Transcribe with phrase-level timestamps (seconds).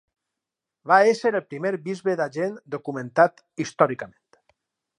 [0.91, 4.19] Va ésser el primer bisbe d'Agen documentant històricament.